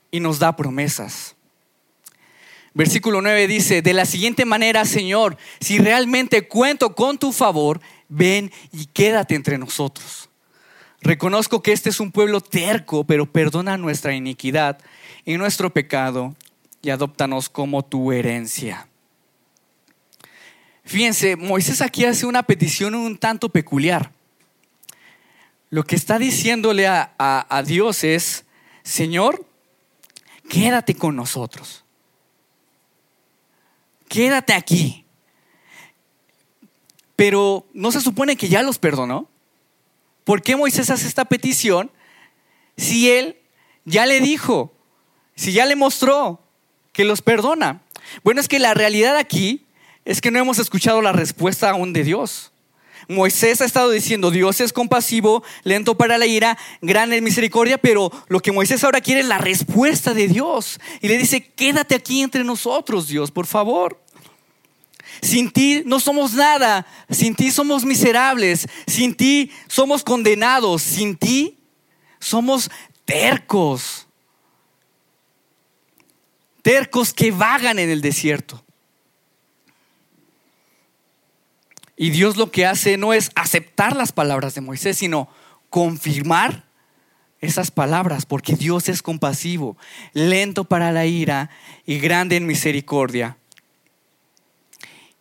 [0.10, 1.36] y nos da promesas.
[2.74, 8.52] Versículo 9 dice, de la siguiente manera, Señor, si realmente cuento con tu favor, ven
[8.72, 10.30] y quédate entre nosotros.
[11.02, 14.78] Reconozco que este es un pueblo terco, pero perdona nuestra iniquidad
[15.26, 16.36] y nuestro pecado
[16.82, 18.88] y adóptanos como tu herencia.
[20.86, 24.12] Fíjense, Moisés aquí hace una petición un tanto peculiar.
[25.70, 28.46] Lo que está diciéndole a, a Dios es,
[28.84, 29.46] Señor,
[30.50, 31.81] quédate con nosotros
[34.12, 35.06] quédate aquí.
[37.16, 39.30] Pero no se supone que ya los perdonó.
[40.26, 41.90] ¿Por qué Moisés hace esta petición
[42.76, 43.38] si él
[43.86, 44.74] ya le dijo,
[45.36, 46.44] si ya le mostró
[46.92, 47.84] que los perdona?
[48.24, 49.66] Bueno, es que la realidad aquí
[50.04, 52.51] es que no hemos escuchado la respuesta aún de Dios.
[53.12, 58.12] Moisés ha estado diciendo, Dios es compasivo, lento para la ira, grande en misericordia, pero
[58.28, 60.80] lo que Moisés ahora quiere es la respuesta de Dios.
[61.02, 64.02] Y le dice, quédate aquí entre nosotros, Dios, por favor.
[65.22, 71.58] Sin ti no somos nada, sin ti somos miserables, sin ti somos condenados, sin ti
[72.20, 72.72] somos
[73.06, 74.08] tercos.
[76.62, 78.64] Tercos que vagan en el desierto.
[82.02, 85.30] Y Dios lo que hace no es aceptar las palabras de Moisés, sino
[85.70, 86.64] confirmar
[87.42, 89.78] esas palabras, porque Dios es compasivo,
[90.14, 91.52] lento para la ira
[91.86, 93.38] y grande en misericordia.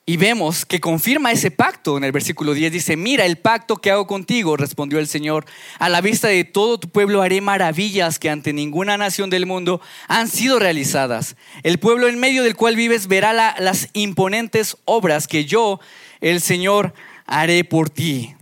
[0.06, 2.72] Y vemos que confirma ese pacto en el versículo 10.
[2.72, 5.44] Dice, mira el pacto que hago contigo, respondió el Señor.
[5.78, 9.82] A la vista de todo tu pueblo haré maravillas que ante ninguna nación del mundo
[10.08, 11.36] han sido realizadas.
[11.62, 15.78] El pueblo en medio del cual vives verá las imponentes obras que yo
[16.20, 16.94] el Señor
[17.26, 18.34] haré por ti.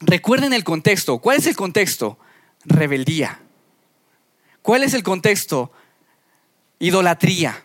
[0.00, 1.18] Recuerden el contexto.
[1.18, 2.18] ¿Cuál es el contexto?
[2.64, 3.40] Rebeldía.
[4.62, 5.72] ¿Cuál es el contexto?
[6.78, 7.64] Idolatría.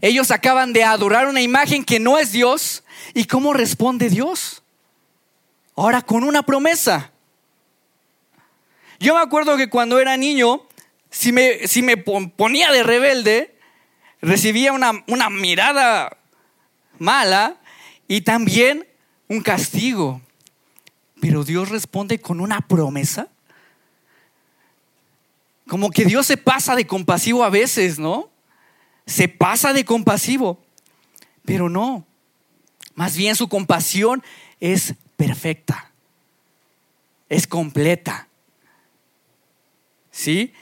[0.00, 2.82] Ellos acaban de adorar una imagen que no es Dios.
[3.14, 4.62] ¿Y cómo responde Dios?
[5.76, 7.12] Ahora con una promesa.
[8.98, 10.66] Yo me acuerdo que cuando era niño,
[11.10, 13.56] si me, si me ponía de rebelde,
[14.20, 16.18] recibía una, una mirada
[16.98, 17.59] mala
[18.10, 18.88] y también
[19.28, 20.20] un castigo.
[21.20, 23.28] Pero Dios responde con una promesa.
[25.68, 28.28] Como que Dios se pasa de compasivo a veces, ¿no?
[29.06, 30.60] Se pasa de compasivo.
[31.44, 32.04] Pero no.
[32.96, 34.24] Más bien su compasión
[34.58, 35.92] es perfecta.
[37.28, 38.26] Es completa.
[40.10, 40.52] ¿Sí?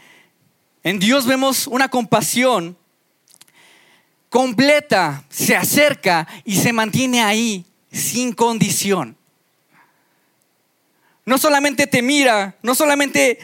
[0.82, 2.76] En Dios vemos una compasión
[4.30, 9.16] completa, se acerca y se mantiene ahí sin condición.
[11.24, 13.38] No solamente te mira, no solamente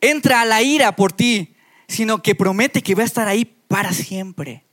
[0.00, 1.54] entra a la ira por ti,
[1.86, 4.64] sino que promete que va a estar ahí para siempre.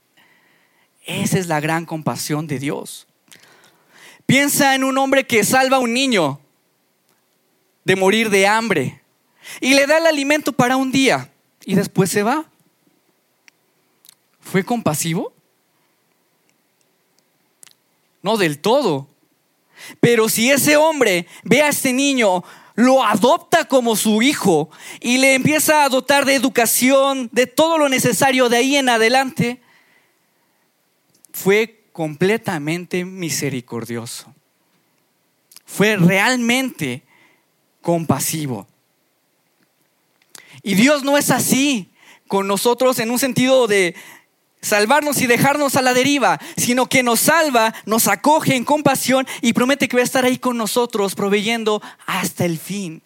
[1.06, 3.06] Esa es la gran compasión de Dios.
[4.26, 6.40] Piensa en un hombre que salva a un niño
[7.84, 9.00] de morir de hambre
[9.60, 11.30] y le da el alimento para un día
[11.64, 12.44] y después se va.
[14.50, 15.32] ¿Fue compasivo?
[18.22, 19.06] No del todo.
[20.00, 22.42] Pero si ese hombre ve a este niño,
[22.74, 24.70] lo adopta como su hijo
[25.00, 29.60] y le empieza a dotar de educación, de todo lo necesario de ahí en adelante,
[31.32, 34.34] fue completamente misericordioso.
[35.66, 37.02] Fue realmente
[37.82, 38.66] compasivo.
[40.62, 41.90] Y Dios no es así
[42.26, 43.94] con nosotros en un sentido de,
[44.60, 49.52] salvarnos y dejarnos a la deriva, sino que nos salva, nos acoge en compasión y
[49.52, 53.02] promete que va a estar ahí con nosotros proveyendo hasta el fin.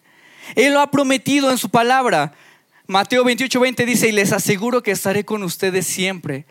[0.55, 2.33] Él lo ha prometido en su palabra.
[2.87, 6.45] Mateo 28, 20 dice, y les aseguro que estaré con ustedes siempre,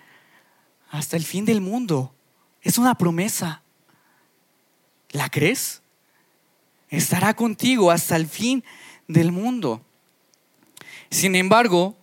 [0.91, 2.15] hasta el fin del mundo.
[2.63, 3.63] Es una promesa.
[5.11, 5.83] ¿La crees?
[6.89, 8.65] Estará contigo hasta el fin
[9.09, 9.85] del mundo.
[11.11, 11.97] Sin embargo,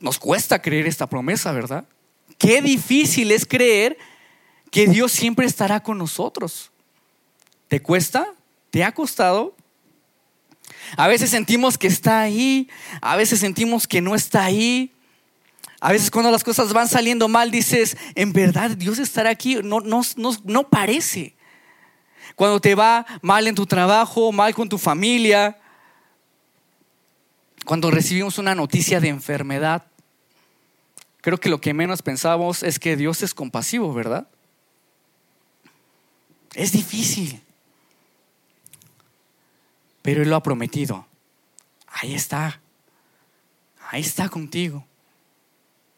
[0.00, 1.84] nos cuesta creer esta promesa, ¿verdad?
[2.38, 3.98] Qué difícil es creer
[4.70, 6.70] que Dios siempre estará con nosotros.
[7.68, 8.32] ¿Te cuesta?
[8.70, 9.54] ¿Te ha costado?
[10.96, 12.68] A veces sentimos que está ahí,
[13.00, 14.90] a veces sentimos que no está ahí.
[15.80, 19.80] A veces cuando las cosas van saliendo mal dices, en verdad Dios estará aquí, no,
[19.80, 20.02] no,
[20.44, 21.34] no, parece.
[22.36, 25.58] Cuando te va mal en tu trabajo, mal con tu familia,
[27.64, 29.86] cuando recibimos una noticia de enfermedad,
[31.20, 34.28] creo que lo que menos pensamos es que Dios es compasivo, ¿verdad?
[36.54, 37.44] Es difícil
[40.04, 41.06] pero Él lo ha prometido.
[41.86, 42.60] Ahí está.
[43.88, 44.84] Ahí está contigo.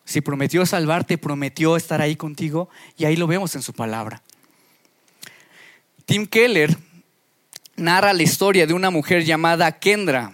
[0.05, 4.23] Si prometió salvarte, prometió estar ahí contigo y ahí lo vemos en su palabra.
[6.05, 6.79] Tim Keller
[7.75, 10.33] narra la historia de una mujer llamada Kendra.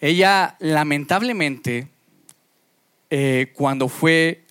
[0.00, 1.88] Ella lamentablemente,
[3.10, 4.44] eh, cuando fue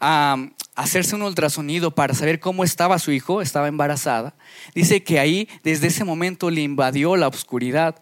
[0.00, 0.36] a,
[0.74, 4.34] hacerse un ultrasonido para saber cómo estaba su hijo, estaba embarazada,
[4.74, 8.00] dice que ahí desde ese momento le invadió la oscuridad.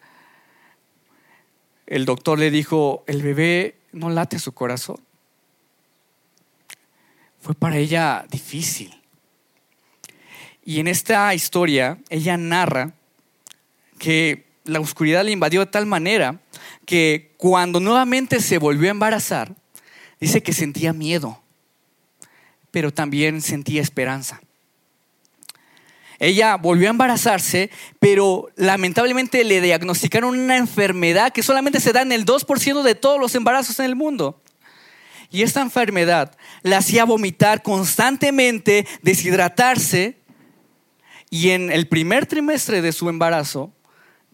[1.87, 4.97] El doctor le dijo, el bebé no late su corazón.
[7.41, 8.95] Fue para ella difícil.
[10.65, 12.93] Y en esta historia ella narra
[13.99, 16.41] que la oscuridad le invadió de tal manera
[16.87, 19.55] que cuando nuevamente se volvió a embarazar,
[20.21, 21.43] dice que sentía miedo
[22.73, 24.41] pero también sentía esperanza.
[26.19, 32.13] Ella volvió a embarazarse, pero lamentablemente le diagnosticaron una enfermedad que solamente se da en
[32.13, 34.41] el 2% de todos los embarazos en el mundo.
[35.31, 40.17] Y esta enfermedad la hacía vomitar constantemente, deshidratarse,
[41.29, 43.73] y en el primer trimestre de su embarazo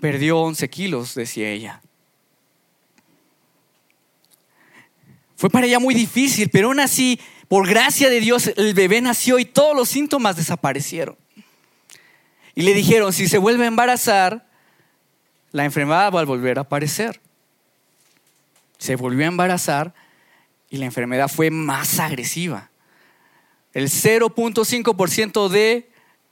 [0.00, 1.82] perdió 11 kilos, decía ella.
[5.36, 9.38] Fue para ella muy difícil, pero aún así por gracia de Dios, el bebé nació
[9.38, 11.16] y todos los síntomas desaparecieron.
[12.54, 14.46] Y le dijeron, si se vuelve a embarazar,
[15.52, 17.20] la enfermedad va a volver a aparecer.
[18.78, 19.94] Se volvió a embarazar
[20.68, 22.70] y la enfermedad fue más agresiva.
[23.72, 25.88] El 0.5% de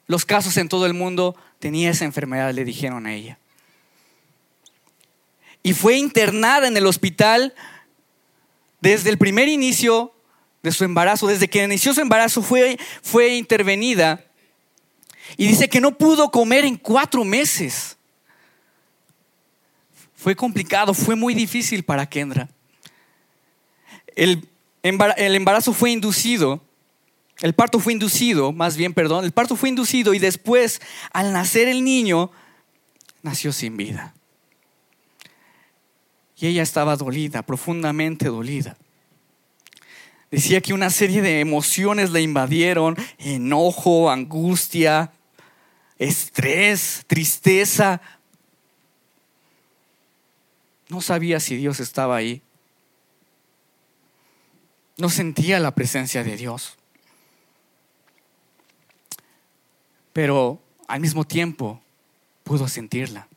[0.07, 3.39] los casos en todo el mundo tenía esa enfermedad, le dijeron a ella.
[5.67, 7.53] Y fue internada en el hospital
[8.81, 10.15] desde el primer inicio
[10.63, 14.25] de su embarazo, desde que inició su embarazo fue, fue intervenida
[15.37, 17.97] y dice que no pudo comer en cuatro meses.
[20.15, 22.49] Fue complicado, fue muy difícil para Kendra.
[24.15, 24.49] El,
[24.85, 26.63] el embarazo fue inducido,
[27.41, 30.81] el parto fue inducido, más bien, perdón, el parto fue inducido y después,
[31.13, 32.31] al nacer el niño,
[33.23, 34.16] nació sin vida.
[36.39, 38.77] Y ella estaba dolida, profundamente dolida.
[40.31, 45.13] Decía que una serie de emociones le invadieron, enojo, angustia,
[45.99, 48.03] estrés, tristeza.
[50.89, 52.43] No sabía si Dios estaba ahí.
[54.99, 56.77] No sentía la presencia de Dios.
[60.13, 61.81] Pero al mismo tiempo
[62.45, 63.29] pudo sentirla.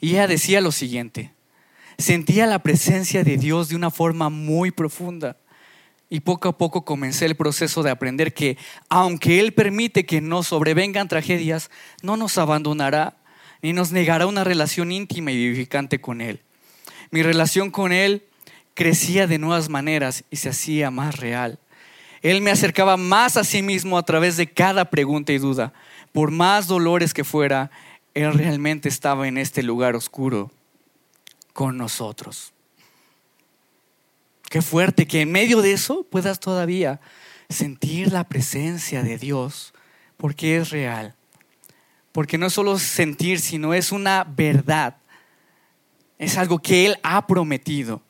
[0.00, 1.33] Y ella decía lo siguiente,
[1.98, 5.36] sentía la presencia de Dios de una forma muy profunda.
[6.10, 8.56] Y poco a poco comencé el proceso de aprender que
[8.88, 11.70] aunque Él permite que nos sobrevengan tragedias,
[12.02, 13.16] no nos abandonará
[13.62, 16.42] ni nos negará una relación íntima y vivificante con Él.
[17.10, 18.24] Mi relación con Él
[18.74, 21.58] crecía de nuevas maneras y se hacía más real.
[22.20, 25.72] Él me acercaba más a sí mismo a través de cada pregunta y duda.
[26.12, 27.70] Por más dolores que fuera,
[28.12, 30.50] Él realmente estaba en este lugar oscuro
[31.54, 32.52] con nosotros.
[34.50, 37.00] Qué fuerte que en medio de eso puedas todavía
[37.48, 39.72] sentir la presencia de Dios,
[40.18, 41.14] porque es real.
[42.12, 44.96] Porque no es solo sentir, sino es una verdad.
[46.18, 48.02] Es algo que Él ha prometido.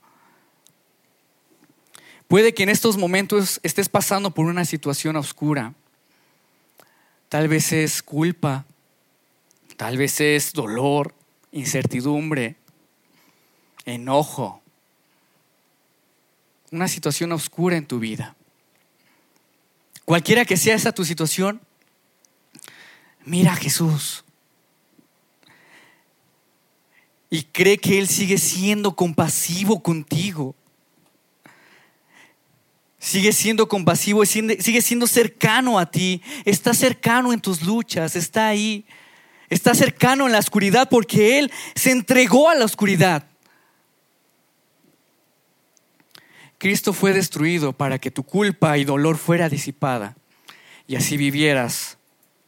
[2.29, 5.75] Puede que en estos momentos estés pasando por una situación oscura.
[7.29, 8.65] Tal vez es culpa,
[9.77, 11.15] tal vez es dolor,
[11.53, 12.57] incertidumbre,
[13.85, 14.63] enojo,
[16.71, 18.37] una situación oscura en tu vida.
[20.05, 21.61] Cualquiera que sea esa tu situación,
[23.25, 24.25] mira a Jesús.
[27.35, 30.55] y cree que Él sigue siendo compasivo contigo.
[32.97, 38.85] Sigue siendo compasivo, sigue siendo cercano a ti, está cercano en tus luchas, está ahí,
[39.51, 43.27] está cercano en la oscuridad porque Él se entregó a la oscuridad.
[46.65, 50.17] Cristo fue destruido para que tu culpa y dolor fuera disipada
[50.87, 51.99] y así vivieras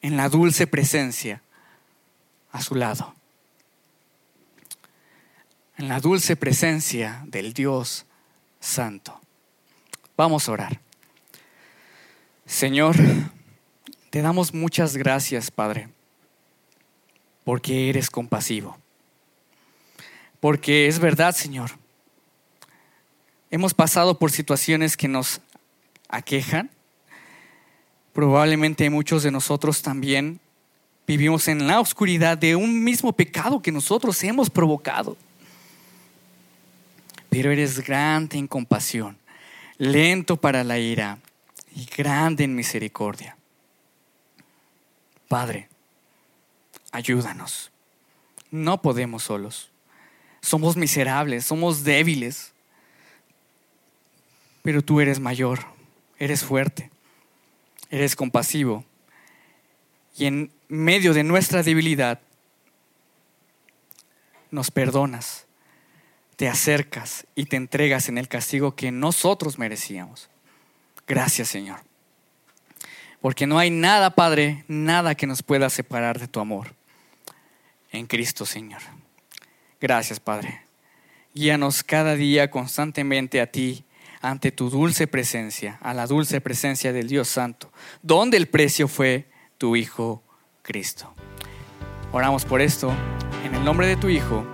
[0.01, 1.43] en la dulce presencia
[2.51, 3.15] a su lado.
[5.77, 8.07] En la dulce presencia del Dios
[8.59, 9.21] Santo.
[10.17, 10.81] Vamos a orar.
[12.47, 12.97] Señor,
[14.09, 15.91] te damos muchas gracias, Padre,
[17.45, 18.79] porque eres compasivo.
[20.41, 21.73] Porque es verdad, Señor.
[23.51, 25.41] Hemos pasado por situaciones que nos
[26.09, 26.71] aquejan.
[28.13, 30.41] Probablemente muchos de nosotros también
[31.07, 35.17] vivimos en la oscuridad de un mismo pecado que nosotros hemos provocado.
[37.29, 39.17] Pero eres grande en compasión,
[39.79, 41.19] lento para la ira
[41.75, 43.37] y grande en misericordia.
[45.29, 45.69] Padre,
[46.93, 47.71] ayúdanos.
[48.51, 49.71] No podemos solos.
[50.41, 52.53] Somos miserables, somos débiles.
[54.67, 55.61] Pero tú eres mayor,
[56.19, 56.91] eres fuerte,
[57.89, 58.85] eres compasivo.
[60.19, 62.19] Y en medio de nuestra debilidad,
[64.51, 65.47] nos perdonas,
[66.35, 70.29] te acercas y te entregas en el castigo que nosotros merecíamos.
[71.07, 71.79] Gracias Señor.
[73.21, 76.75] Porque no hay nada, Padre, nada que nos pueda separar de tu amor
[77.93, 78.83] en Cristo Señor.
[79.81, 80.63] Gracias Padre.
[81.35, 83.86] Guíanos cada día constantemente a ti
[84.21, 89.29] ante tu dulce presencia, a la dulce presencia del Dios Santo, donde el precio fue
[89.59, 90.23] tu Hijo
[90.63, 91.15] Cristo.
[92.13, 92.93] Oramos por esto
[93.45, 94.45] en el nombre de tu Hijo